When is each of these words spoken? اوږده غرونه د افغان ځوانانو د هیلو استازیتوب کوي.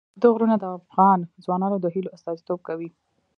اوږده 0.09 0.27
غرونه 0.33 0.55
د 0.59 0.65
افغان 0.77 1.19
ځوانانو 1.43 1.77
د 1.79 1.85
هیلو 1.93 2.13
استازیتوب 2.15 2.59
کوي. 2.67 2.89